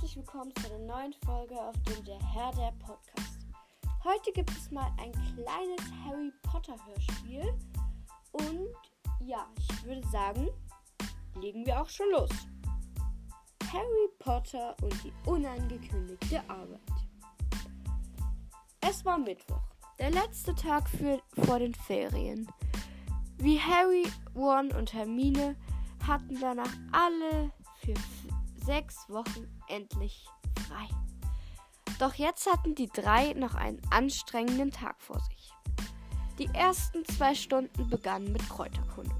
herzlich 0.00 0.16
willkommen 0.16 0.54
zu 0.54 0.72
einer 0.72 0.86
neuen 0.86 1.12
Folge 1.24 1.60
auf 1.60 1.74
dem 1.82 2.04
Der 2.04 2.20
Herr 2.20 2.52
der 2.52 2.72
Podcast. 2.78 3.36
Heute 4.04 4.30
gibt 4.32 4.50
es 4.52 4.70
mal 4.70 4.86
ein 4.96 5.10
kleines 5.10 5.80
Harry 6.04 6.32
Potter 6.44 6.76
Hörspiel 6.86 7.52
und 8.30 8.68
ja, 9.18 9.44
ich 9.58 9.84
würde 9.84 10.06
sagen, 10.06 10.46
legen 11.40 11.66
wir 11.66 11.82
auch 11.82 11.88
schon 11.88 12.06
los. 12.12 12.30
Harry 13.72 14.08
Potter 14.20 14.76
und 14.82 14.94
die 15.02 15.12
unangekündigte 15.26 16.48
Arbeit. 16.48 16.80
Es 18.80 19.04
war 19.04 19.18
Mittwoch, 19.18 19.74
der 19.98 20.12
letzte 20.12 20.54
Tag 20.54 20.88
für, 20.88 21.20
vor 21.44 21.58
den 21.58 21.74
Ferien. 21.74 22.46
Wie 23.38 23.58
Harry, 23.58 24.06
Ron 24.36 24.70
und 24.70 24.92
Hermine 24.92 25.56
hatten 26.06 26.38
danach 26.40 26.72
alle 26.92 27.50
für 27.80 27.94
sechs 28.68 29.08
Wochen 29.08 29.48
endlich 29.68 30.26
frei. 30.68 30.86
Doch 31.98 32.12
jetzt 32.12 32.46
hatten 32.52 32.74
die 32.74 32.88
drei 32.88 33.32
noch 33.32 33.54
einen 33.54 33.80
anstrengenden 33.90 34.70
Tag 34.70 35.00
vor 35.00 35.18
sich. 35.20 35.50
Die 36.38 36.48
ersten 36.54 37.02
zwei 37.06 37.34
Stunden 37.34 37.88
begannen 37.88 38.30
mit 38.30 38.46
Kräuterkunde. 38.46 39.16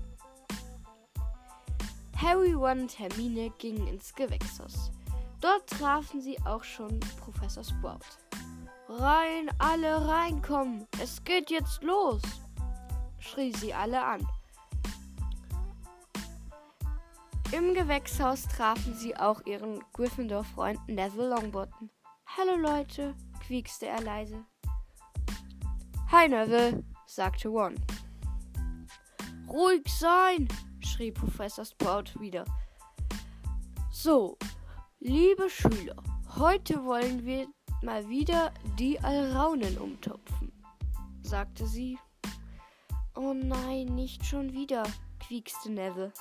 Harry, 2.15 2.53
Ron 2.53 2.83
und 2.83 2.99
Hermine 2.99 3.49
gingen 3.57 3.87
ins 3.87 4.15
Gewächshaus. 4.15 4.91
Dort 5.41 5.67
trafen 5.67 6.21
sie 6.21 6.37
auch 6.45 6.63
schon 6.63 7.01
Professor 7.19 7.65
Sprout. 7.65 8.05
Rein, 8.91 9.51
alle 9.59 10.07
reinkommen, 10.07 10.87
es 11.03 11.25
geht 11.25 11.49
jetzt 11.51 11.83
los, 11.83 12.21
schrie 13.19 13.55
sie 13.55 13.73
alle 13.73 14.05
an. 14.05 14.29
Im 17.51 17.73
Gewächshaus 17.73 18.43
trafen 18.43 18.95
sie 18.95 19.17
auch 19.17 19.41
ihren 19.47 19.83
Gryffindor-Freund 19.95 20.87
Neville 20.87 21.31
Longbottom. 21.31 21.89
Hallo 22.37 22.57
Leute, 22.57 23.15
quiekste 23.41 23.87
er 23.87 24.03
leise. 24.03 24.45
Hi 26.13 26.29
Neville, 26.29 26.85
sagte 27.07 27.49
Ron. 27.49 27.75
Ruhig 29.49 29.89
sein, 29.89 30.47
schrie 30.81 31.11
Professor 31.11 31.65
Sprout 31.65 32.21
wieder. 32.21 32.45
So, 33.91 34.37
liebe 35.01 35.49
Schüler, 35.49 35.97
heute 36.37 36.85
wollen 36.85 37.25
wir 37.25 37.47
mal 37.83 38.07
wieder 38.11 38.53
die 38.79 39.01
Alraunen 39.01 39.79
umtopfen, 39.79 40.53
sagte 41.23 41.67
sie. 41.67 41.99
Oh 43.17 43.33
nein, 43.33 43.87
nicht 43.87 44.27
schon 44.27 44.53
wieder, 44.53 44.83
quiekste 45.19 45.73
Neville. 45.73 46.13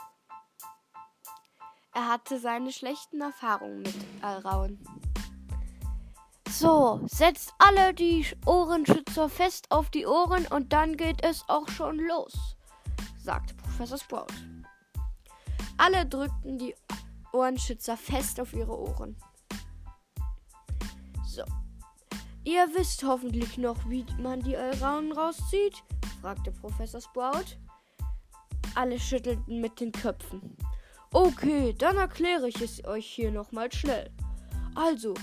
Er 1.97 2.09
hatte 2.09 2.37
seine 2.37 2.71
schlechten 2.71 3.21
Erfahrungen 3.21 3.81
mit 3.81 3.95
Alraun. 4.21 4.77
So, 6.47 7.01
setzt 7.07 7.55
alle 7.57 7.91
die 7.91 8.23
Ohrenschützer 8.45 9.29
fest 9.29 9.71
auf 9.71 9.89
die 9.89 10.05
Ohren 10.05 10.45
und 10.45 10.73
dann 10.73 10.95
geht 10.95 11.25
es 11.25 11.43
auch 11.47 11.67
schon 11.69 11.97
los, 11.97 12.55
sagte 13.17 13.55
Professor 13.55 13.97
Sprout. 13.97 14.27
Alle 15.79 16.05
drückten 16.05 16.59
die 16.59 16.75
Ohrenschützer 17.33 17.97
fest 17.97 18.39
auf 18.39 18.53
ihre 18.53 18.77
Ohren. 18.77 19.17
So. 21.25 21.45
Ihr 22.43 22.67
wisst 22.75 23.03
hoffentlich 23.05 23.57
noch, 23.57 23.89
wie 23.89 24.05
man 24.19 24.41
die 24.41 24.55
Alraunen 24.55 25.13
rauszieht? 25.13 25.81
fragte 26.21 26.51
Professor 26.51 27.01
Sprout. 27.01 27.57
Alle 28.75 28.99
schüttelten 28.99 29.61
mit 29.61 29.79
den 29.79 29.91
Köpfen. 29.91 30.55
Okay, 31.11 31.73
dann 31.77 31.97
erkläre 31.97 32.49
ich 32.49 32.61
es 32.61 32.83
euch 32.85 33.05
hier 33.05 33.31
nochmal 33.31 33.71
schnell. 33.71 34.11
Also, 34.75 35.13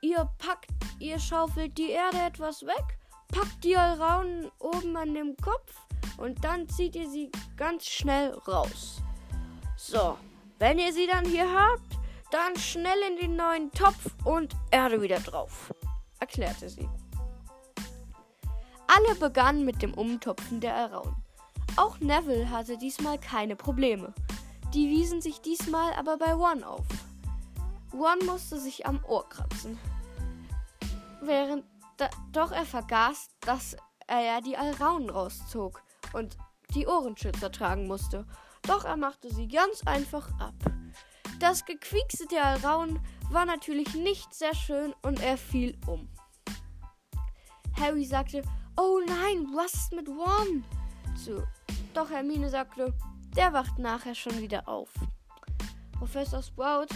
ihr 0.00 0.28
packt, 0.38 0.70
ihr 1.00 1.18
schaufelt 1.18 1.76
die 1.76 1.90
Erde 1.90 2.18
etwas 2.18 2.62
weg, 2.64 2.98
packt 3.28 3.64
die 3.64 3.76
Alraunen 3.76 4.50
oben 4.60 4.96
an 4.96 5.14
dem 5.14 5.36
Kopf 5.36 5.74
und 6.18 6.42
dann 6.44 6.68
zieht 6.68 6.94
ihr 6.94 7.10
sie 7.10 7.30
ganz 7.56 7.86
schnell 7.86 8.30
raus. 8.46 9.02
So, 9.76 10.16
wenn 10.58 10.78
ihr 10.78 10.92
sie 10.92 11.06
dann 11.06 11.24
hier 11.24 11.52
habt, 11.52 11.98
dann 12.30 12.56
schnell 12.56 12.98
in 13.10 13.16
den 13.16 13.36
neuen 13.36 13.70
Topf 13.72 14.10
und 14.24 14.54
Erde 14.70 15.02
wieder 15.02 15.18
drauf, 15.18 15.74
erklärte 16.20 16.68
sie. 16.68 16.88
Alle 18.86 19.14
begannen 19.16 19.64
mit 19.64 19.82
dem 19.82 19.94
Umtopfen 19.94 20.60
der 20.60 20.74
Alraunen. 20.76 21.16
Auch 21.76 21.98
Neville 22.00 22.48
hatte 22.48 22.78
diesmal 22.78 23.18
keine 23.18 23.56
Probleme. 23.56 24.14
Die 24.74 24.88
wiesen 24.88 25.20
sich 25.20 25.40
diesmal 25.42 25.92
aber 25.94 26.16
bei 26.16 26.34
One 26.34 26.66
auf. 26.66 26.86
One 27.92 28.24
musste 28.24 28.58
sich 28.58 28.86
am 28.86 29.04
Ohr 29.04 29.28
kratzen. 29.28 29.78
Während 31.20 31.64
da, 31.98 32.08
doch 32.32 32.52
er 32.52 32.64
vergaß, 32.64 33.28
dass 33.40 33.76
er 34.06 34.20
ja 34.20 34.40
die 34.40 34.56
Alraunen 34.56 35.10
rauszog 35.10 35.82
und 36.14 36.38
die 36.74 36.86
Ohrenschützer 36.86 37.52
tragen 37.52 37.86
musste. 37.86 38.26
Doch 38.62 38.84
er 38.84 38.96
machte 38.96 39.32
sie 39.32 39.46
ganz 39.46 39.82
einfach 39.86 40.28
ab. 40.40 40.54
Das 41.38 41.66
Gequiekse 41.66 42.26
der 42.26 42.46
Alraunen 42.46 42.98
war 43.30 43.44
natürlich 43.44 43.94
nicht 43.94 44.32
sehr 44.32 44.54
schön 44.54 44.94
und 45.02 45.20
er 45.20 45.36
fiel 45.36 45.76
um. 45.86 46.08
Harry 47.78 48.04
sagte, 48.04 48.42
Oh 48.76 49.00
nein, 49.06 49.48
was 49.54 49.74
ist 49.74 49.92
mit 49.92 50.08
One? 50.08 50.62
Zu. 51.22 51.46
Doch 51.92 52.08
Hermine 52.08 52.48
sagte, 52.48 52.94
der 53.36 53.52
wacht 53.52 53.78
nachher 53.78 54.14
schon 54.14 54.38
wieder 54.40 54.68
auf. 54.68 54.90
Professor 55.92 56.42
Sprout. 56.42 56.88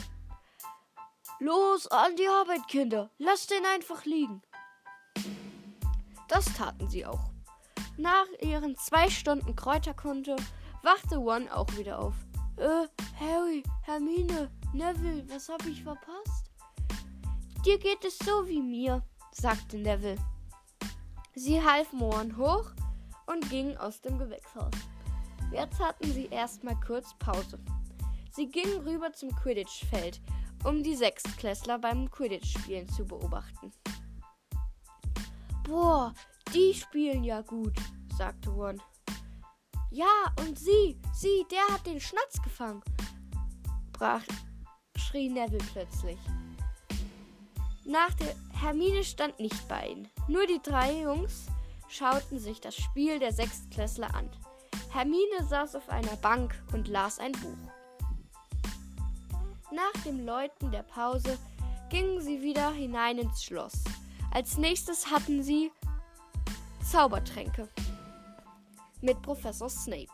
Los 1.38 1.86
an 1.88 2.16
die 2.16 2.28
Arbeit, 2.28 2.66
Kinder. 2.68 3.10
Lasst 3.18 3.50
den 3.50 3.64
einfach 3.64 4.04
liegen. 4.04 4.42
Das 6.28 6.46
taten 6.54 6.88
sie 6.88 7.06
auch. 7.06 7.30
Nach 7.96 8.26
ihren 8.40 8.76
zwei 8.76 9.08
Stunden 9.08 9.54
Kräuterkunde 9.54 10.36
wachte 10.82 11.18
One 11.18 11.54
auch 11.54 11.68
wieder 11.76 11.98
auf. 11.98 12.14
Äh, 12.56 12.88
Harry, 13.18 13.62
Hermine, 13.82 14.50
Neville, 14.72 15.24
was 15.28 15.48
habe 15.48 15.68
ich 15.68 15.82
verpasst? 15.82 16.50
Dir 17.64 17.78
geht 17.78 18.04
es 18.04 18.18
so 18.18 18.46
wie 18.48 18.62
mir, 18.62 19.02
sagte 19.30 19.78
Neville. 19.78 20.18
Sie 21.34 21.62
halfen 21.62 22.00
One 22.00 22.36
hoch 22.36 22.70
und 23.26 23.48
gingen 23.50 23.76
aus 23.76 24.00
dem 24.00 24.18
Gewächshaus. 24.18 24.72
Jetzt 25.52 25.80
hatten 25.80 26.12
sie 26.12 26.26
erstmal 26.26 26.78
kurz 26.80 27.14
Pause. 27.18 27.58
Sie 28.30 28.48
gingen 28.48 28.80
rüber 28.86 29.12
zum 29.12 29.34
Quidditch-Feld, 29.34 30.20
um 30.64 30.82
die 30.82 30.96
Sechstklässler 30.96 31.78
beim 31.78 32.10
Quidditch-Spielen 32.10 32.88
zu 32.88 33.06
beobachten. 33.06 33.72
Boah, 35.64 36.12
die 36.54 36.74
spielen 36.74 37.24
ja 37.24 37.40
gut, 37.40 37.74
sagte 38.16 38.50
Ron. 38.50 38.80
Ja, 39.90 40.32
und 40.40 40.58
sie, 40.58 41.00
sie, 41.14 41.46
der 41.50 41.74
hat 41.74 41.86
den 41.86 42.00
Schnatz 42.00 42.42
gefangen, 42.42 42.82
brach, 43.92 44.22
schrie 44.96 45.28
Neville 45.28 45.64
plötzlich. 45.72 46.18
Nach 47.84 48.12
der 48.14 48.34
Hermine 48.60 49.04
stand 49.04 49.38
nicht 49.38 49.68
bei 49.68 49.88
ihnen. 49.88 50.08
Nur 50.28 50.46
die 50.46 50.60
drei 50.62 51.02
Jungs 51.02 51.46
schauten 51.88 52.38
sich 52.38 52.60
das 52.60 52.74
Spiel 52.74 53.18
der 53.20 53.32
Sechstklässler 53.32 54.12
an. 54.14 54.28
Hermine 54.90 55.44
saß 55.48 55.76
auf 55.76 55.88
einer 55.88 56.16
Bank 56.16 56.54
und 56.72 56.88
las 56.88 57.18
ein 57.18 57.32
Buch. 57.32 57.72
Nach 59.72 60.02
dem 60.04 60.24
Läuten 60.24 60.70
der 60.70 60.84
Pause 60.84 61.38
gingen 61.90 62.20
sie 62.20 62.42
wieder 62.42 62.70
hinein 62.72 63.18
ins 63.18 63.42
Schloss. 63.42 63.84
Als 64.32 64.58
nächstes 64.58 65.10
hatten 65.10 65.42
sie 65.42 65.70
Zaubertränke 66.90 67.68
mit 69.00 69.20
Professor 69.22 69.68
Snape. 69.68 70.12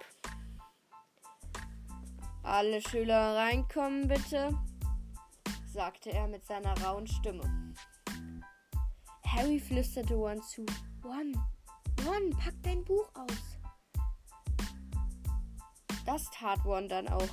Alle 2.43 2.81
Schüler 2.83 3.37
reinkommen, 3.37 4.09
bitte, 4.09 4.59
sagte 5.73 6.11
er 6.11 6.27
mit 6.27 6.45
seiner 6.45 6.77
rauen 6.83 7.07
Stimme. 7.07 7.75
Harry 9.27 9.61
flüsterte 9.61 10.15
Ron 10.15 10.43
zu. 10.43 10.67
Ron, 11.05 11.33
Ron, 12.05 12.31
pack 12.39 12.55
dein 12.63 12.85
Buch 12.85 13.09
aus. 13.15 13.52
Das 16.05 16.23
tat 16.31 16.65
Ron 16.65 16.89
dann 16.89 17.09
auch. 17.09 17.29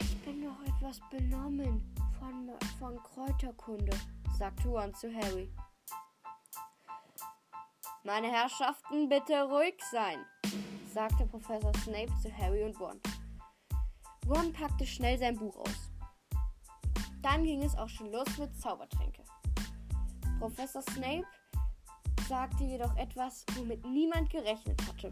Ich 0.00 0.18
bin 0.22 0.44
noch 0.44 0.60
etwas 0.62 1.00
benommen 1.10 1.94
von, 2.18 2.50
von 2.78 3.02
Kräuterkunde, 3.02 3.96
sagte 4.38 4.68
Ron 4.68 4.94
zu 4.94 5.12
Harry. 5.14 5.52
Meine 8.04 8.28
Herrschaften, 8.28 9.08
bitte 9.08 9.42
ruhig 9.42 9.74
sein, 9.90 10.24
sagte 10.92 11.26
Professor 11.26 11.72
Snape 11.84 12.12
zu 12.22 12.36
Harry 12.36 12.64
und 12.64 12.80
Ron. 12.80 13.00
Ron 14.26 14.52
packte 14.52 14.86
schnell 14.86 15.18
sein 15.18 15.36
Buch 15.36 15.56
aus. 15.56 15.90
Dann 17.20 17.44
ging 17.44 17.62
es 17.62 17.76
auch 17.76 17.88
schon 17.88 18.10
los 18.10 18.38
mit 18.38 18.58
Zaubertränke. 18.60 19.22
Professor 20.38 20.82
Snape 20.82 21.26
sagte 22.28 22.64
jedoch 22.64 22.96
etwas, 22.96 23.44
womit 23.54 23.84
niemand 23.86 24.30
gerechnet 24.30 24.80
hatte. 24.88 25.10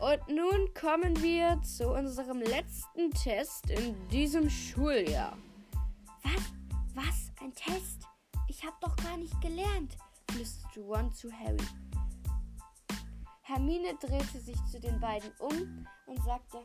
Und 0.00 0.28
nun 0.28 0.72
kommen 0.74 1.20
wir 1.22 1.60
zu 1.62 1.88
unserem 1.88 2.40
letzten 2.40 3.10
Test 3.10 3.68
in 3.68 3.96
diesem 4.08 4.48
Schuljahr. 4.48 5.36
Was? 6.22 6.52
Was? 6.94 7.32
Ein 7.42 7.52
Test? 7.52 8.06
Ich 8.46 8.64
hab 8.64 8.80
doch 8.80 8.94
gar 8.96 9.16
nicht 9.16 9.40
gelernt, 9.40 9.96
flüsterte 10.30 10.80
Ron 10.80 11.12
zu 11.12 11.32
Harry. 11.32 11.66
Hermine 13.42 13.94
drehte 14.00 14.40
sich 14.40 14.56
zu 14.70 14.78
den 14.78 15.00
beiden 15.00 15.32
um 15.40 15.86
und 16.06 16.22
sagte, 16.22 16.58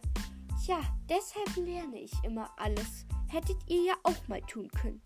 Tja, 0.64 0.80
deshalb 1.10 1.56
lerne 1.56 2.02
ich 2.02 2.14
immer 2.24 2.50
alles. 2.58 3.06
Hättet 3.30 3.58
ihr 3.68 3.84
ja 3.84 3.94
auch 4.04 4.28
mal 4.28 4.42
tun 4.42 4.70
können. 4.70 5.02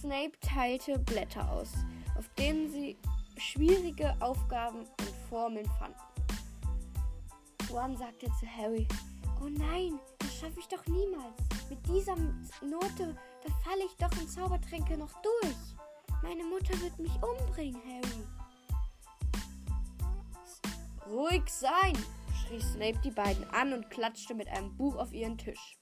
Snape 0.00 0.32
teilte 0.40 0.98
Blätter 0.98 1.48
aus, 1.50 1.70
auf 2.18 2.28
denen 2.34 2.68
sie 2.68 2.98
schwierige 3.38 4.16
Aufgaben 4.20 4.80
und 4.80 5.14
Formeln 5.28 5.70
fanden. 5.78 6.11
Ron 7.72 7.96
sagte 7.96 8.26
zu 8.38 8.46
Harry, 8.46 8.86
Oh 9.40 9.48
nein, 9.48 9.98
das 10.18 10.36
schaffe 10.36 10.60
ich 10.60 10.68
doch 10.68 10.84
niemals. 10.86 11.34
Mit 11.70 11.84
dieser 11.86 12.14
Note, 12.16 13.16
da 13.42 13.52
falle 13.64 13.84
ich 13.86 13.96
doch 13.96 14.12
in 14.20 14.28
Zaubertränke 14.28 14.98
noch 14.98 15.12
durch. 15.22 15.56
Meine 16.22 16.44
Mutter 16.44 16.78
wird 16.80 16.98
mich 16.98 17.12
umbringen, 17.22 17.80
Harry. 17.82 18.26
Ruhig 21.08 21.48
sein, 21.48 21.96
schrie 22.34 22.60
Snape 22.60 22.98
die 23.02 23.10
beiden 23.10 23.48
an 23.50 23.72
und 23.72 23.90
klatschte 23.90 24.34
mit 24.34 24.48
einem 24.48 24.76
Buch 24.76 24.96
auf 24.96 25.12
ihren 25.12 25.38
Tisch. 25.38 25.78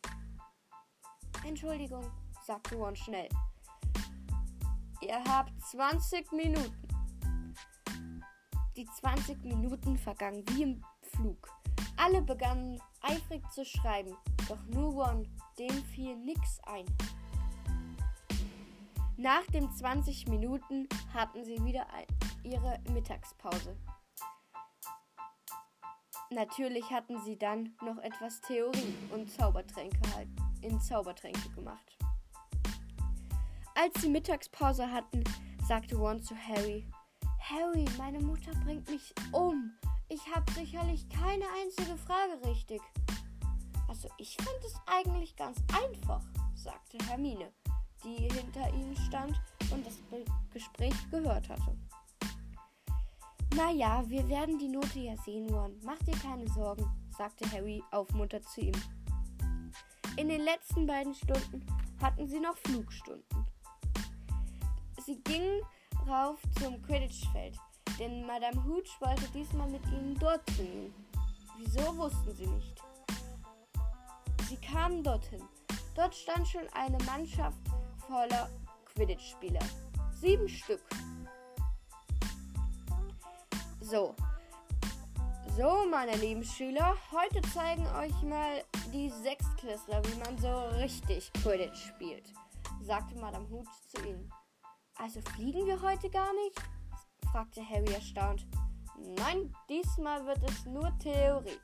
Entschuldigung, 1.45 2.09
sagte 2.47 2.77
Ron 2.77 2.95
schnell. 2.95 3.29
Ihr 5.01 5.23
habt 5.25 5.53
20 5.71 6.31
Minuten. 6.33 7.55
Die 8.77 8.87
20 8.87 9.43
Minuten 9.43 9.99
vergangen 9.99 10.45
wie 10.51 10.63
im 10.63 10.85
Flug. 11.03 11.49
Alle 12.03 12.23
begannen 12.23 12.81
eifrig 13.03 13.43
zu 13.51 13.63
schreiben, 13.63 14.17
doch 14.49 14.65
nur 14.69 15.05
Ron, 15.05 15.29
dem 15.59 15.85
fiel 15.85 16.17
nix 16.17 16.59
ein. 16.65 16.87
Nach 19.19 19.45
den 19.49 19.71
20 19.71 20.27
Minuten 20.29 20.89
hatten 21.13 21.45
sie 21.45 21.63
wieder 21.63 21.87
ihre 22.43 22.81
Mittagspause. 22.91 23.77
Natürlich 26.31 26.91
hatten 26.91 27.21
sie 27.21 27.37
dann 27.37 27.77
noch 27.83 27.99
etwas 27.99 28.41
Theorie 28.41 28.97
und 29.13 29.31
Zaubertränke 29.31 30.01
halt 30.15 30.29
in 30.63 30.81
Zaubertränke 30.81 31.51
gemacht. 31.51 31.99
Als 33.75 34.01
sie 34.01 34.09
Mittagspause 34.09 34.91
hatten, 34.91 35.23
sagte 35.69 35.97
Ron 35.97 36.23
zu 36.23 36.35
Harry: 36.35 36.91
Harry, 37.41 37.85
meine 37.99 38.21
Mutter 38.21 38.53
bringt 38.65 38.89
mich 38.89 39.13
um. 39.33 39.75
Ich 40.13 40.27
habe 40.35 40.51
sicherlich 40.53 41.09
keine 41.09 41.45
einzige 41.63 41.97
Frage 41.97 42.45
richtig. 42.45 42.83
Also 43.87 44.09
ich 44.19 44.37
fand 44.37 44.59
es 44.65 44.75
eigentlich 44.87 45.37
ganz 45.37 45.59
einfach, 45.73 46.21
sagte 46.57 46.99
Hermine, 47.07 47.53
die 48.03 48.29
hinter 48.29 48.75
ihnen 48.75 48.97
stand 48.97 49.41
und 49.71 49.87
das 49.87 49.99
Gespräch 50.53 50.95
gehört 51.13 51.49
hatte. 51.49 51.79
Naja, 53.55 54.03
wir 54.09 54.29
werden 54.29 54.59
die 54.59 54.69
Note 54.69 54.99
ja 54.99 55.17
sehen, 55.19 55.49
Ron. 55.55 55.79
Mach 55.85 55.99
dir 55.99 56.19
keine 56.19 56.49
Sorgen, 56.49 56.85
sagte 57.17 57.49
Harry 57.53 57.81
aufmunternd 57.93 58.49
zu 58.49 58.63
ihm. 58.63 58.83
In 60.17 60.29
den 60.29 60.41
letzten 60.41 60.89
beiden 60.89 61.15
Stunden 61.15 61.65
hatten 62.03 62.29
sie 62.29 62.41
noch 62.41 62.57
Flugstunden. 62.59 63.47
Sie 65.07 65.21
gingen 65.23 65.63
rauf 66.09 66.41
zum 66.59 66.83
Quidditch-Feld 66.83 67.57
denn 68.01 68.27
Madame 68.27 68.65
Hooch 68.65 68.99
wollte 69.01 69.29
diesmal 69.35 69.69
mit 69.69 69.85
ihnen 69.89 70.17
dort 70.19 70.45
trainieren. 70.47 70.95
Wieso 71.59 71.97
wussten 71.99 72.35
sie 72.35 72.47
nicht. 72.47 72.83
Sie 74.49 74.57
kamen 74.57 75.05
dorthin. 75.05 75.43
Dort 75.95 76.15
stand 76.15 76.49
schon 76.49 76.67
eine 76.73 76.97
Mannschaft 77.05 77.59
voller 78.09 78.49
Quidditch-Spieler. 78.87 79.61
Sieben 80.15 80.49
Stück. 80.49 80.81
So. 83.81 84.15
So, 85.57 85.85
meine 85.91 86.17
lieben 86.17 86.45
Schüler, 86.45 86.97
heute 87.13 87.43
zeigen 87.53 87.87
euch 87.89 88.23
mal 88.23 88.65
die 88.95 89.11
Sechstklässler, 89.11 90.03
wie 90.07 90.19
man 90.21 90.39
so 90.39 90.69
richtig 90.79 91.31
Quidditch 91.35 91.89
spielt, 91.89 92.33
sagte 92.81 93.15
Madame 93.17 93.49
Hooch 93.51 93.69
zu 93.89 94.03
ihnen. 94.07 94.33
Also 94.97 95.21
fliegen 95.21 95.67
wir 95.67 95.83
heute 95.83 96.09
gar 96.09 96.33
nicht? 96.33 96.57
Fragte 97.33 97.67
Harry 97.69 97.93
erstaunt. 97.93 98.47
Nein, 99.17 99.55
diesmal 99.69 100.25
wird 100.27 100.43
es 100.49 100.67
nur 100.67 100.93
Theorie. 100.99 101.59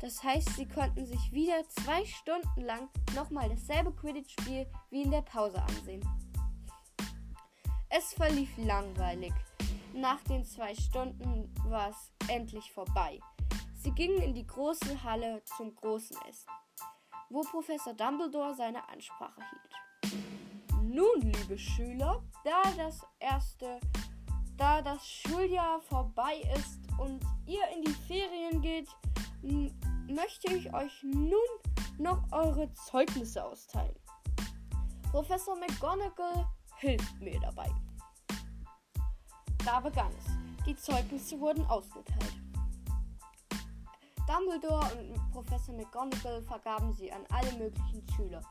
Das 0.00 0.22
heißt, 0.22 0.50
sie 0.54 0.66
konnten 0.66 1.04
sich 1.06 1.32
wieder 1.32 1.68
zwei 1.68 2.04
Stunden 2.04 2.60
lang 2.60 2.88
nochmal 3.14 3.48
dasselbe 3.48 3.92
Quidditch-Spiel 3.92 4.66
wie 4.90 5.02
in 5.02 5.10
der 5.10 5.22
Pause 5.22 5.60
ansehen. 5.60 6.06
Es 7.88 8.12
verlief 8.12 8.50
langweilig. 8.58 9.32
Nach 9.94 10.20
den 10.24 10.44
zwei 10.44 10.74
Stunden 10.74 11.52
war 11.64 11.90
es 11.90 12.12
endlich 12.28 12.70
vorbei. 12.72 13.18
Sie 13.74 13.90
gingen 13.90 14.22
in 14.22 14.34
die 14.34 14.46
große 14.46 15.02
Halle 15.02 15.42
zum 15.56 15.74
großen 15.74 16.16
Essen, 16.28 16.50
wo 17.30 17.40
Professor 17.40 17.94
Dumbledore 17.94 18.54
seine 18.54 18.88
Ansprache 18.88 19.40
hielt. 19.50 20.22
Nun, 20.82 21.20
liebe 21.20 21.58
Schüler, 21.58 22.22
da 22.44 22.62
das 22.76 23.04
erste 23.18 23.80
da 24.58 24.82
das 24.82 25.06
Schuljahr 25.06 25.80
vorbei 25.80 26.42
ist 26.56 26.80
und 26.98 27.24
ihr 27.46 27.62
in 27.74 27.82
die 27.82 27.92
Ferien 27.92 28.60
geht, 28.60 28.88
möchte 30.08 30.52
ich 30.52 30.74
euch 30.74 31.02
nun 31.02 31.38
noch 31.98 32.20
eure 32.32 32.70
Zeugnisse 32.72 33.44
austeilen. 33.44 33.94
Professor 35.10 35.56
McGonagall 35.56 36.44
hilft 36.76 37.20
mir 37.20 37.40
dabei. 37.40 37.70
Da 39.64 39.80
begann 39.80 40.12
es. 40.18 40.64
Die 40.66 40.76
Zeugnisse 40.76 41.40
wurden 41.40 41.64
ausgeteilt. 41.66 42.34
Dumbledore 44.26 44.92
und 44.96 45.30
Professor 45.32 45.74
McGonagall 45.74 46.42
vergaben 46.42 46.92
sie 46.92 47.10
an 47.10 47.24
alle 47.30 47.52
möglichen 47.52 48.06
Schüler, 48.14 48.42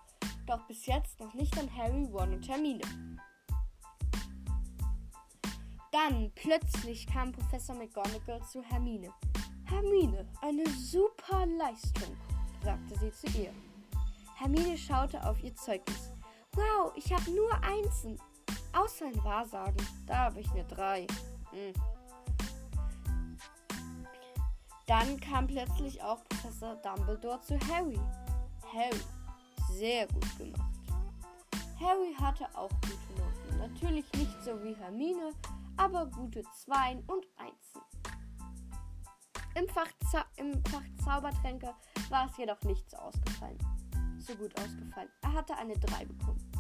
doch 0.48 0.66
bis 0.68 0.86
jetzt 0.88 1.20
noch 1.20 1.34
nicht 1.36 1.56
an 1.60 1.70
Harry, 1.76 2.06
Ron 2.12 2.34
und 2.34 2.48
Hermine. 2.48 2.82
Dann 5.92 6.32
plötzlich 6.36 7.08
kam 7.08 7.32
Professor 7.32 7.76
McGonagall 7.76 8.42
zu 8.44 8.62
Hermine. 8.62 9.14
Hermine, 9.66 10.28
eine 10.42 10.68
super 10.70 11.46
Leistung, 11.46 12.16
sagte 12.64 12.98
sie 13.00 13.12
zu 13.12 13.40
ihr. 13.40 13.54
Hermine 14.36 14.78
schaute 14.78 15.24
auf 15.26 15.42
ihr 15.44 15.56
Zeugnis. 15.56 16.12
Wow, 16.54 16.92
ich 16.96 17.12
habe 17.12 17.32
nur 17.32 17.52
Einsen. 17.64 18.20
Außer 18.74 19.06
ein 19.08 19.24
Wahrsagen. 19.24 19.86
Da 20.06 20.26
habe 20.26 20.40
ich 20.42 20.52
eine 20.52 20.64
Drei. 20.66 21.08
Hm. 21.52 21.74
Dann 24.86 25.20
kam 25.20 25.48
plötzlich 25.48 26.02
auch 26.02 26.24
Professor 26.26 26.76
Dumbledore 26.78 27.42
zu 27.42 27.60
Harry. 27.68 28.00
Harry, 28.74 29.02
sehr 29.72 30.08
gut 30.08 30.38
gemacht. 30.38 30.72
Harry 31.80 32.14
hatte 32.20 32.46
auch 32.56 32.70
gute 32.82 33.22
Noten. 33.22 33.58
Natürlich 33.58 34.06
nicht 34.14 34.44
so 34.44 34.64
wie 34.64 34.74
Hermine, 34.76 35.34
aber 35.78 36.08
gute 36.08 36.44
Zweien 36.54 37.04
und 37.08 37.26
Einsen. 37.38 37.82
Im 39.56 39.68
Fach, 39.70 39.90
Im 40.36 40.64
Fach 40.66 40.84
Zaubertränke 41.04 41.74
war 42.10 42.28
es 42.28 42.38
jedoch 42.38 42.62
nicht 42.62 42.90
so 42.90 42.98
ausgefallen. 42.98 43.58
So 44.20 44.36
gut 44.36 44.54
ausgefallen. 44.60 45.10
Er 45.22 45.34
hatte 45.34 45.56
eine 45.56 45.74
3 45.74 46.06
bekommen. 46.06 46.52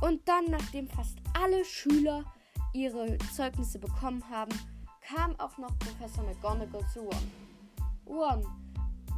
Und 0.00 0.26
dann, 0.28 0.46
nachdem 0.46 0.88
fast 0.88 1.18
alle 1.34 1.64
Schüler 1.64 2.24
ihre 2.72 3.18
Zeugnisse 3.34 3.78
bekommen 3.78 4.22
haben, 4.30 4.52
kam 5.00 5.38
auch 5.40 5.58
noch 5.58 5.76
Professor 5.78 6.24
McGonagall 6.24 6.86
zu 6.92 7.00
Ron. 7.00 7.32
Ron, 8.06 8.46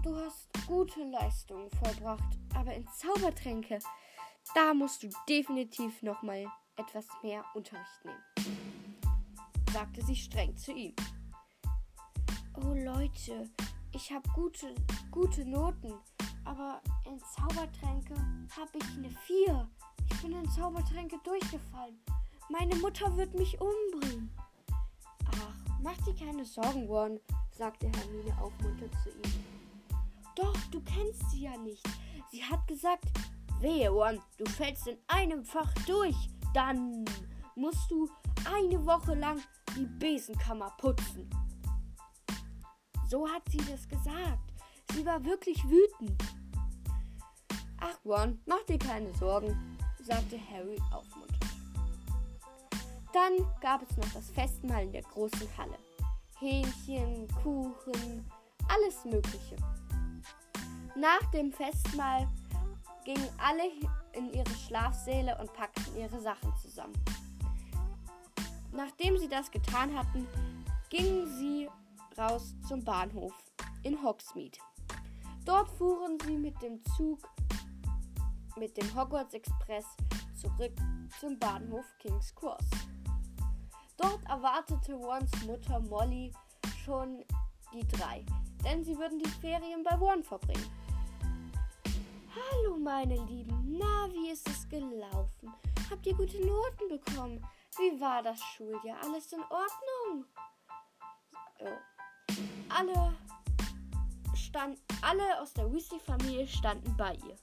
du 0.03 0.17
hast 0.17 0.49
gute 0.67 1.05
Leistungen 1.05 1.71
vollbracht, 1.71 2.39
aber 2.55 2.75
in 2.75 2.87
Zaubertränke, 2.89 3.79
da 4.55 4.75
musst 4.75 5.03
du 5.03 5.09
definitiv 5.29 6.03
nochmal 6.03 6.47
etwas 6.77 7.07
mehr 7.23 7.45
Unterricht 7.55 8.05
nehmen 8.05 8.60
sagte 9.73 10.05
sie 10.05 10.17
streng 10.17 10.57
zu 10.57 10.73
ihm. 10.73 10.95
Oh 12.57 12.75
Leute, 12.75 13.49
ich 13.93 14.11
habe 14.13 14.29
gute, 14.35 14.75
gute 15.11 15.45
Noten, 15.45 15.95
aber 16.45 16.81
in 17.07 17.21
Zaubertränke 17.21 18.15
habe 18.57 18.71
ich 18.75 18.97
eine 18.97 19.11
4. 19.11 19.69
Ich 20.11 20.23
bin 20.23 20.33
in 20.33 20.51
Zaubertränke 20.51 21.19
durchgefallen. 21.23 21.99
Meine 22.49 22.75
Mutter 22.77 23.17
wird 23.17 23.35
mich 23.35 23.59
umbringen. 23.61 24.31
Ach, 25.27 25.55
mach 25.81 25.97
dir 25.99 26.15
keine 26.15 26.45
Sorgen, 26.45 26.87
Ron, 26.87 27.21
sagte 27.51 27.87
Hermine 27.87 28.37
aufmunternd 28.41 28.93
zu 29.03 29.11
ihm. 29.11 29.45
Doch, 30.35 30.57
du 30.71 30.81
kennst 30.81 31.31
sie 31.31 31.43
ja 31.43 31.57
nicht. 31.59 31.87
Sie 32.31 32.43
hat 32.43 32.67
gesagt, 32.67 33.07
wehe, 33.61 33.91
Ron, 33.91 34.21
du 34.39 34.45
fällst 34.47 34.89
in 34.89 34.99
einem 35.07 35.45
Fach 35.45 35.73
durch. 35.87 36.17
Dann 36.55 37.05
musst 37.55 37.91
du 37.91 38.09
eine 38.45 38.85
Woche 38.85 39.15
lang 39.15 39.41
die 39.77 39.87
Besenkammer 39.87 40.71
putzen. 40.79 41.29
So 43.09 43.29
hat 43.29 43.43
sie 43.51 43.59
das 43.59 43.89
gesagt. 43.89 44.53
Sie 44.95 45.05
war 45.05 45.25
wirklich 45.25 45.63
wütend. 45.65 46.23
Ach, 47.81 47.99
Ron, 48.05 48.41
mach 48.47 48.63
dir 48.69 48.79
keine 48.79 49.13
Sorgen, 49.15 49.79
sagte 49.99 50.39
Harry 50.51 50.81
aufmunternd. 50.91 51.31
Dann 53.13 53.33
gab 53.61 53.83
es 53.83 53.97
noch 53.97 54.13
das 54.13 54.31
Festmahl 54.31 54.85
in 54.85 54.93
der 54.93 55.03
großen 55.03 55.49
Halle. 55.57 55.79
Hähnchen, 56.39 57.27
Kuchen, 57.43 58.31
alles 58.69 59.05
Mögliche. 59.05 59.57
Nach 60.97 61.31
dem 61.33 61.53
Festmahl 61.53 62.29
gingen 63.05 63.29
alle 63.39 63.63
in 64.13 64.33
ihre 64.33 64.55
Schlafsäle 64.67 65.37
und 65.39 65.53
packten 65.55 65.97
ihre 65.97 66.21
Sachen 66.21 66.55
zusammen. 66.57 66.95
Nachdem 68.73 69.19
sie 69.19 69.29
das 69.29 69.51
getan 69.51 69.97
hatten, 69.97 70.27
gingen 70.89 71.27
sie 71.39 71.69
raus 72.17 72.55
zum 72.69 72.85
Bahnhof 72.85 73.35
in 73.83 74.03
Hogsmeade. 74.03 74.59
Dort 75.45 75.71
fuhren 75.71 76.19
sie 76.25 76.37
mit 76.37 76.61
dem 76.63 76.83
Zug 76.97 77.19
mit 78.57 78.77
dem 78.77 78.95
Hogwarts 78.95 79.35
Express 79.35 79.87
zurück 80.39 80.73
zum 81.19 81.39
Bahnhof 81.39 81.87
King's 81.99 82.35
Cross. 82.35 82.69
Dort 83.97 84.23
erwartete 84.29 84.95
Rons 84.95 85.31
Mutter 85.47 85.81
Molly 85.81 86.33
schon 86.85 87.25
die 87.73 87.87
drei, 87.87 88.25
denn 88.65 88.85
sie 88.85 88.97
würden 88.99 89.19
die 89.19 89.29
Ferien 89.29 89.83
bei 89.83 89.95
Ron 89.97 90.23
verbringen. 90.23 90.71
Hallo 92.35 92.77
meine 92.77 93.17
Lieben, 93.27 93.79
na, 93.79 94.09
wie 94.13 94.31
ist 94.31 94.49
es 94.49 94.69
gelaufen? 94.69 95.53
Habt 95.91 96.07
ihr 96.07 96.15
gute 96.15 96.39
Noten 96.45 96.89
bekommen? 96.89 97.45
Wie 97.77 98.01
war 98.01 98.23
das 98.23 98.41
Schuljahr? 98.41 98.99
Alles 99.03 99.33
in 99.33 99.41
Ordnung? 99.43 100.27
Alle, 102.69 103.17
stand, 104.35 104.79
alle 105.03 105.41
aus 105.41 105.53
der 105.53 105.73
Weasley-Familie 105.73 106.47
standen 106.47 106.97
bei 106.97 107.15
ihr. 107.15 107.37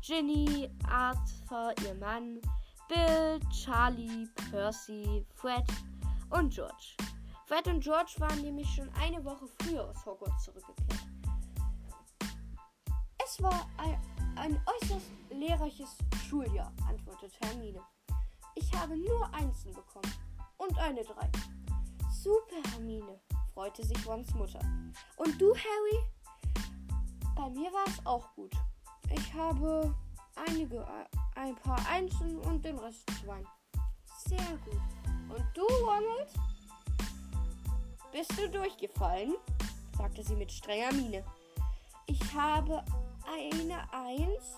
Ginny, 0.00 0.70
Arthur, 0.88 1.74
ihr 1.84 1.94
Mann, 1.94 2.40
Bill, 2.88 3.40
Charlie, 3.50 4.28
Percy, 4.50 5.26
Fred 5.34 5.64
und 6.30 6.54
George. 6.54 6.96
Fred 7.46 7.66
und 7.68 7.80
George 7.80 8.14
waren 8.18 8.40
nämlich 8.42 8.68
schon 8.74 8.88
eine 8.94 9.24
Woche 9.24 9.46
früher 9.60 9.88
aus 9.88 10.04
Hogwarts 10.06 10.44
zurückgekehrt. 10.44 11.06
Es 13.24 13.42
war 13.42 13.68
ein, 13.76 14.00
ein 14.36 14.60
äußerst 14.66 15.10
lehrreiches 15.30 15.96
Schuljahr, 16.28 16.72
antwortete 16.88 17.36
Hermine. 17.40 17.82
Ich 18.56 18.72
habe 18.74 18.96
nur 18.96 19.32
Einsen 19.32 19.72
bekommen 19.72 20.12
und 20.56 20.76
eine 20.78 21.04
Drei. 21.04 21.30
Super, 22.10 22.56
Hermine, 22.72 23.20
freute 23.54 23.84
sich 23.84 24.06
Rons 24.06 24.34
Mutter. 24.34 24.60
Und 25.16 25.40
du, 25.40 25.54
Harry? 25.54 25.98
Bei 27.36 27.48
mir 27.50 27.70
war 27.72 27.86
es 27.86 28.04
auch 28.04 28.34
gut. 28.34 28.52
Ich 29.14 29.32
habe 29.34 29.94
einige, 30.48 30.84
ein 31.34 31.54
paar 31.56 31.86
Einsen 31.88 32.38
und 32.40 32.64
den 32.64 32.78
Rest 32.78 33.08
zwei. 33.22 33.44
Sehr 34.26 34.58
gut. 34.64 34.80
Und 35.28 35.44
du, 35.54 35.66
Ronald? 35.84 36.28
Bist 38.10 38.32
du 38.38 38.48
durchgefallen? 38.48 39.34
sagte 39.96 40.22
sie 40.24 40.36
mit 40.36 40.50
strenger 40.50 40.92
Miene. 40.94 41.24
Ich 42.06 42.34
habe 42.34 42.82
eine 43.26 43.92
Eins, 43.92 44.56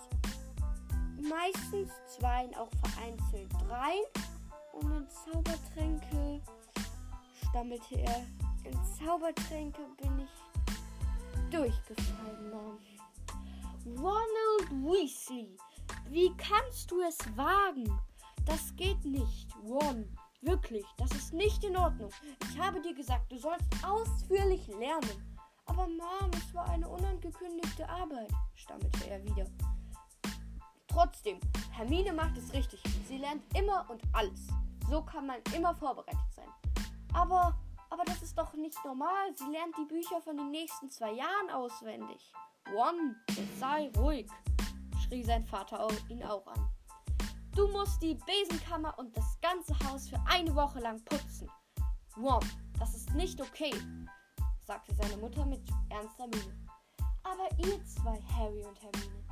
meistens 1.20 1.90
zwei, 2.06 2.48
auch 2.56 2.70
vereinzelt 2.82 3.52
drei. 3.66 3.94
Und 4.72 4.92
in 4.92 5.08
Zaubertränke, 5.08 6.40
stammelte 7.48 7.96
er, 7.96 8.26
in 8.64 8.78
Zaubertränke 8.98 9.80
bin 10.00 10.20
ich 10.20 11.50
durchgefallen, 11.50 12.50
Mom. 12.50 12.78
Ronald 13.96 14.70
Weasley, 14.84 15.56
wie 16.10 16.32
kannst 16.36 16.90
du 16.90 17.00
es 17.00 17.18
wagen? 17.36 17.90
Das 18.44 18.74
geht 18.76 19.04
nicht, 19.04 19.48
Ron. 19.62 20.04
Wirklich, 20.40 20.84
das 20.98 21.10
ist 21.12 21.32
nicht 21.32 21.64
in 21.64 21.76
Ordnung. 21.76 22.10
Ich 22.50 22.58
habe 22.58 22.80
dir 22.80 22.94
gesagt, 22.94 23.30
du 23.32 23.38
sollst 23.38 23.66
ausführlich 23.84 24.66
lernen. 24.68 25.36
Aber 25.66 25.86
Mom, 25.86 26.30
es 26.32 26.54
war 26.54 26.68
eine 26.70 26.88
unangekündigte 26.88 27.88
Arbeit, 27.88 28.30
stammelte 28.54 29.10
er 29.10 29.22
wieder. 29.24 29.46
Trotzdem, 30.98 31.38
Hermine 31.70 32.12
macht 32.12 32.36
es 32.36 32.52
richtig. 32.52 32.82
Sie 33.06 33.18
lernt 33.18 33.44
immer 33.56 33.88
und 33.88 34.02
alles. 34.12 34.48
So 34.90 35.00
kann 35.00 35.28
man 35.28 35.36
immer 35.54 35.72
vorbereitet 35.72 36.18
sein. 36.34 36.48
Aber, 37.14 37.56
aber 37.88 38.02
das 38.04 38.20
ist 38.20 38.36
doch 38.36 38.52
nicht 38.54 38.76
normal. 38.84 39.32
Sie 39.36 39.44
lernt 39.44 39.76
die 39.78 39.84
Bücher 39.84 40.20
von 40.20 40.36
den 40.36 40.50
nächsten 40.50 40.90
zwei 40.90 41.12
Jahren 41.12 41.50
auswendig. 41.54 42.32
Ron, 42.72 43.14
sei 43.60 43.92
ruhig, 43.96 44.26
schrie 45.04 45.22
sein 45.22 45.44
Vater 45.44 45.86
ihn 46.08 46.24
auch 46.24 46.44
an. 46.48 46.68
Du 47.54 47.68
musst 47.68 48.02
die 48.02 48.18
Besenkammer 48.26 48.98
und 48.98 49.16
das 49.16 49.38
ganze 49.40 49.78
Haus 49.88 50.08
für 50.08 50.18
eine 50.26 50.52
Woche 50.52 50.80
lang 50.80 51.00
putzen. 51.04 51.48
Ron, 52.16 52.44
das 52.76 52.96
ist 52.96 53.14
nicht 53.14 53.40
okay, 53.40 53.72
sagte 54.66 54.92
seine 54.96 55.16
Mutter 55.18 55.46
mit 55.46 55.62
ernster 55.90 56.26
Miene. 56.26 56.66
Aber 57.22 57.48
ihr 57.58 57.84
zwei, 57.84 58.20
Harry 58.36 58.64
und 58.64 58.82
Hermine, 58.82 59.27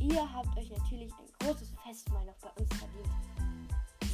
ihr 0.00 0.32
habt 0.32 0.56
euch 0.56 0.70
natürlich 0.70 1.12
ein 1.12 1.28
großes 1.40 1.72
Festmahl 1.84 2.24
noch 2.24 2.36
bei 2.36 2.50
uns 2.60 2.68
verdient, 2.74 3.08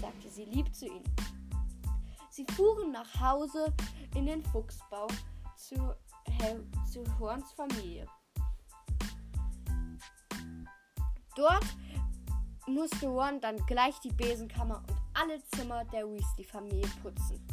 sagte 0.01 0.29
sie 0.29 0.45
lieb 0.45 0.75
zu 0.75 0.87
ihnen. 0.87 1.15
Sie 2.31 2.47
fuhren 2.53 2.93
nach 2.93 3.21
Hause 3.21 3.73
in 4.15 4.27
den 4.27 4.43
Fuchsbau 4.43 5.09
zu, 5.57 5.77
Harry, 6.41 6.65
zu 6.91 7.05
Horns 7.19 7.53
Familie. 7.53 8.07
Dort 11.37 11.67
musste 12.67 13.07
Ron 13.09 13.41
dann 13.41 13.57
gleich 13.67 13.99
die 14.01 14.13
Besenkammer 14.13 14.83
und 14.89 14.97
alle 15.15 15.43
Zimmer 15.57 15.85
der 15.87 16.07
Weasley-Familie 16.07 16.89
putzen. 17.03 17.47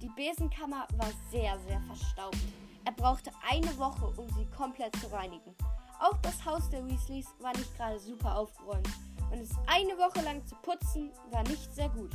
Die 0.00 0.10
Besenkammer 0.10 0.86
war 0.96 1.10
sehr, 1.30 1.58
sehr 1.60 1.80
verstaubt. 1.82 2.38
Er 2.84 2.92
brauchte 2.92 3.30
eine 3.48 3.76
Woche, 3.78 4.06
um 4.16 4.28
sie 4.30 4.46
komplett 4.56 4.94
zu 4.96 5.10
reinigen. 5.12 5.54
Auch 6.00 6.16
das 6.18 6.44
Haus 6.44 6.68
der 6.70 6.86
Weasleys 6.86 7.26
war 7.40 7.52
nicht 7.56 7.76
gerade 7.76 7.98
super 7.98 8.36
aufgeräumt. 8.36 8.88
Und 9.30 9.40
es 9.40 9.50
eine 9.66 9.98
Woche 9.98 10.22
lang 10.22 10.44
zu 10.46 10.54
putzen, 10.56 11.10
war 11.30 11.42
nicht 11.44 11.74
sehr 11.74 11.88
gut. 11.90 12.12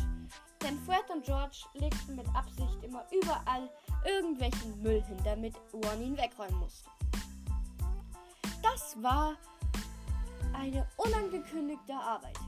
Denn 0.64 0.80
Fred 0.80 1.10
und 1.14 1.26
George 1.26 1.66
legten 1.74 2.16
mit 2.16 2.26
Absicht 2.34 2.84
immer 2.84 3.06
überall 3.12 3.70
irgendwelchen 4.06 4.82
Müll 4.82 5.04
hin, 5.04 5.18
damit 5.24 5.56
Ron 5.74 6.02
ihn 6.02 6.18
wegräumen 6.18 6.60
musste. 6.60 6.90
Das 8.62 8.96
war 9.04 9.36
eine 10.54 10.88
unangekündigte 10.98 11.94
Arbeit. 11.94 12.40